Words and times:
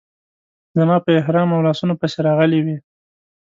زما 0.77 0.97
په 1.05 1.09
احرام 1.19 1.49
او 1.55 1.61
لاسونو 1.67 1.93
پسې 2.01 2.19
راغلې 2.27 2.59
وې. 2.65 2.77